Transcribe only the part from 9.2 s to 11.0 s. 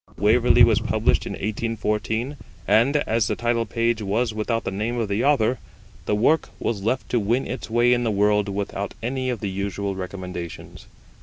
of the usual recommendations.